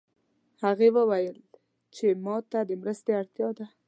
[0.63, 1.37] هغې وویل
[1.95, 3.65] چې ما ته د مرستې اړتیا ده